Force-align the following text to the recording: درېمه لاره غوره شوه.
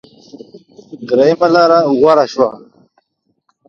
درېمه 1.07 1.47
لاره 1.53 1.79
غوره 1.99 2.25
شوه. 2.31 2.49